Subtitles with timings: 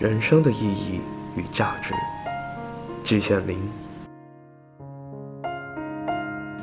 [0.00, 1.00] 人生的意义
[1.34, 1.92] 与价值。
[3.02, 3.58] 季羡林。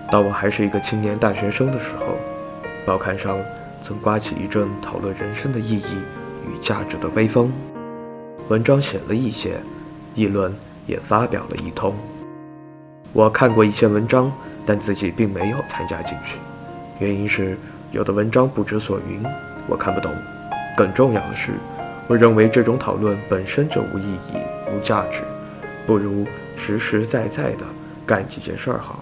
[0.09, 2.15] 当我还是一个青年大学生的时候，
[2.86, 3.37] 报刊上
[3.83, 5.86] 曾刮起一阵讨论人生的意义
[6.47, 7.51] 与价值的微风，
[8.47, 9.59] 文章写了一些，
[10.13, 10.54] 议论
[10.88, 11.93] 也发表了一通。
[13.11, 14.31] 我看过一些文章，
[14.65, 16.38] 但自己并没有参加进去，
[16.99, 17.57] 原因是
[17.91, 19.21] 有的文章不知所云，
[19.68, 20.10] 我看不懂。
[20.77, 21.52] 更重要的是，
[22.07, 24.37] 我认为这种讨论本身就无意义、
[24.71, 25.21] 无价值，
[25.87, 27.65] 不如实实在在的
[28.05, 29.00] 干几件事儿好。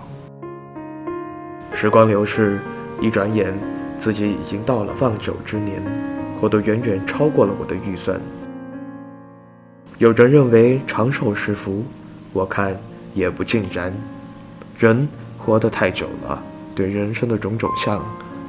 [1.73, 2.59] 时光流逝，
[3.02, 3.53] 一转眼，
[3.99, 5.81] 自己已经到了放酒之年，
[6.39, 8.17] 活得远远超过了我的预算。
[9.97, 11.83] 有人认为长寿是福，
[12.31, 12.73] 我看
[13.13, 13.94] 也不尽然。
[14.80, 16.41] 人活得太久了，
[16.73, 18.02] 对人生的种种相、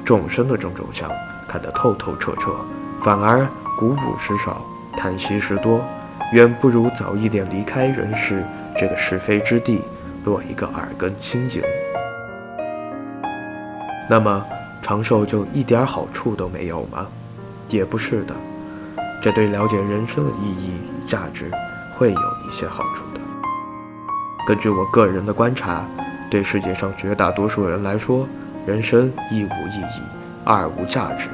[0.05, 1.09] 众生的种种相
[1.47, 2.55] 看得透透彻彻。
[3.03, 3.45] 反而
[3.77, 4.61] 鼓舞时少，
[4.93, 5.81] 叹息时多，
[6.31, 8.43] 远不如早一点离开人世
[8.79, 9.81] 这个是非之地，
[10.23, 11.61] 落一个耳根清净。
[14.09, 14.45] 那么
[14.81, 17.05] 长寿就一点好处都没有吗？
[17.67, 18.33] 也不是的，
[19.21, 21.51] 这对了解人生的意义与价值
[21.97, 23.19] 会有一些好处的。
[24.47, 25.83] 根据我个人的观察，
[26.29, 28.27] 对世界上绝大多数人来说，
[28.65, 30.01] 人生一无意义，
[30.45, 31.27] 二无价值。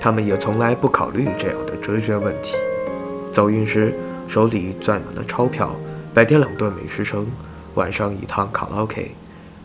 [0.00, 2.54] 他们也从来不考虑这样的哲学问题。
[3.32, 3.92] 走运时
[4.28, 5.74] 手里攥满了钞票，
[6.14, 7.26] 白天两顿美食城，
[7.74, 9.10] 晚上一趟卡拉 OK，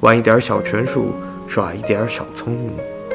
[0.01, 1.13] 玩一点小拳术，
[1.47, 2.71] 耍一点小聪明，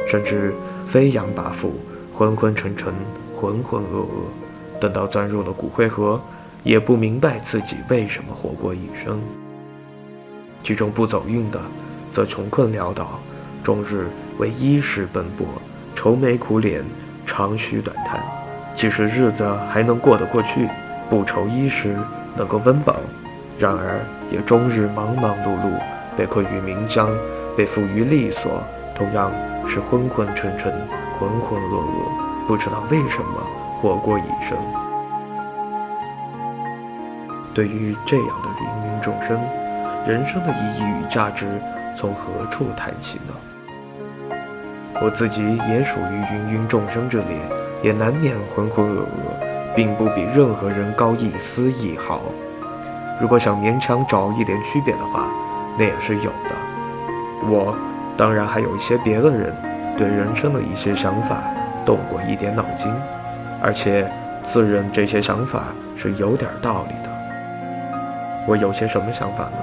[0.08, 0.54] 甚至
[0.90, 1.70] 飞扬跋扈，
[2.14, 2.92] 昏昏沉沉，
[3.36, 4.80] 浑浑噩噩。
[4.80, 6.20] 等到钻入了骨灰盒，
[6.62, 9.20] 也不明白自己为什么活过一生。
[10.64, 11.60] 其中不走运的，
[12.12, 13.20] 则穷困潦倒，
[13.64, 14.06] 终日
[14.38, 15.46] 为衣食奔波，
[15.94, 16.84] 愁眉苦脸。
[17.38, 18.18] 长吁短叹，
[18.74, 20.68] 即使日子还能过得过去，
[21.08, 21.96] 不愁衣食，
[22.36, 22.96] 能够温饱，
[23.60, 25.70] 然而也终日忙忙碌碌，
[26.16, 27.08] 被困于岷江，
[27.56, 28.60] 被缚于利索，
[28.92, 29.30] 同样
[29.68, 30.72] 是昏昏沉沉，
[31.16, 33.40] 浑浑噩噩，不知道为什么
[33.80, 34.58] 活过一生。
[37.54, 39.38] 对于这样的芸芸众生，
[40.08, 41.46] 人生的意义与价值
[41.96, 43.34] 从何处谈起呢？
[45.00, 47.36] 我自己也属于芸芸众生之列，
[47.82, 52.20] 也难免浑浑噩噩，并不比任何人高一丝一毫。
[53.20, 55.28] 如果想勉强找一点区别的话，
[55.78, 57.48] 那也是有的。
[57.48, 57.76] 我
[58.16, 59.54] 当然还有一些别的人，
[59.96, 61.42] 对人生的一些想法
[61.86, 62.92] 动过一点脑筋，
[63.62, 64.10] 而且
[64.52, 65.64] 自认这些想法
[65.96, 67.10] 是有点道理的。
[68.46, 69.58] 我有些什么想法呢？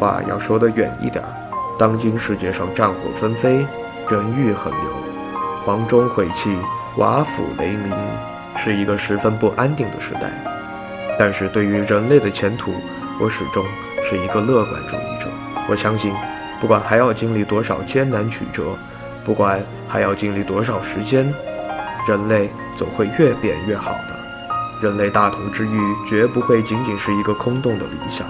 [0.00, 1.22] 话要说得远一点，
[1.78, 3.64] 当今世界上战火纷飞。
[4.10, 4.92] 人欲横流，
[5.64, 6.54] 黄钟毁弃，
[6.96, 7.90] 瓦釜雷鸣，
[8.62, 10.30] 是一个十分不安定的时代。
[11.18, 12.70] 但是对于人类的前途，
[13.18, 13.64] 我始终
[14.06, 15.30] 是一个乐观主义者。
[15.68, 16.12] 我相信，
[16.60, 18.76] 不管还要经历多少艰难曲折，
[19.24, 21.32] 不管还要经历多少时间，
[22.06, 24.86] 人类总会越变越好的。
[24.86, 28.26] 人类大同之欲绝不会仅仅是一个空洞的理想。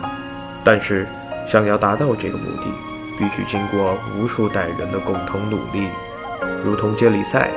[0.63, 1.05] 但是，
[1.51, 2.94] 想要达到这个目的。
[3.19, 5.89] 必须经过无数代人的共同努力，
[6.65, 7.51] 如同接力赛，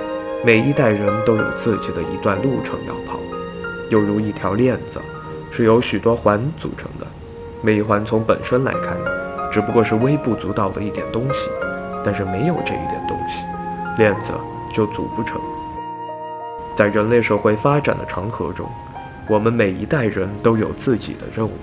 [0.45, 3.19] 每一代人都有自己的一段路程要跑，
[3.89, 4.99] 又如一条链子，
[5.51, 7.07] 是由许多环组成的。
[7.63, 8.95] 每一环从本身来看，
[9.51, 11.49] 只不过是微不足道的一点东西，
[12.05, 13.41] 但是没有这一点东西，
[13.97, 14.31] 链子
[14.75, 15.41] 就组不成。
[16.77, 18.69] 在人类社会发展的长河中，
[19.27, 21.53] 我们每一代人都有自己的任务，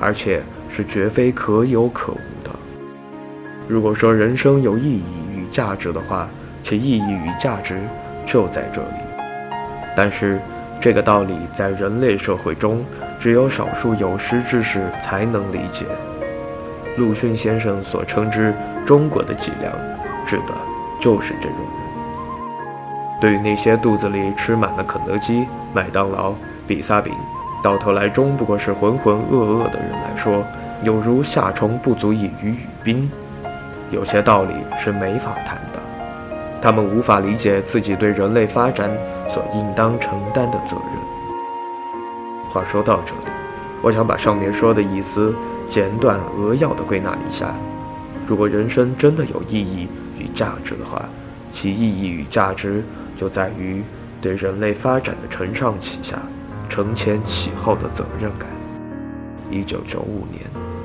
[0.00, 0.42] 而且
[0.74, 2.35] 是绝非可有可无。
[3.68, 5.02] 如果说人生有意义
[5.34, 6.28] 与价值的话，
[6.62, 7.80] 其意义与价值
[8.24, 8.96] 就在这里。
[9.96, 10.38] 但是，
[10.80, 12.84] 这个道理在人类社会中，
[13.18, 15.84] 只有少数有识之士才能理解。
[16.96, 18.54] 鲁迅先生所称之
[18.86, 19.72] “中国的脊梁”，
[20.28, 20.54] 指的
[21.00, 23.20] 就是这种人。
[23.20, 26.34] 对于那些肚子里吃满了肯德基、麦当劳、
[26.68, 27.12] 比萨饼，
[27.62, 30.44] 到头来终不过是浑浑噩噩的人来说，
[30.82, 32.54] 有如夏虫不足以语
[32.84, 33.10] 冰。
[33.90, 35.80] 有些道理是没法谈的，
[36.60, 38.90] 他们无法理解自己对人类发展
[39.32, 42.50] 所应当承担的责任。
[42.50, 43.30] 话说到这里，
[43.82, 45.34] 我想把上面说的意思
[45.70, 47.54] 简短扼要地归纳一下：
[48.26, 49.86] 如果人生真的有意义
[50.18, 51.04] 与价值的话，
[51.52, 52.82] 其意义与价值
[53.16, 53.82] 就在于
[54.20, 56.18] 对人类发展的承上启下、
[56.68, 58.48] 承前启后的责任感。
[59.50, 60.75] 一九九五年。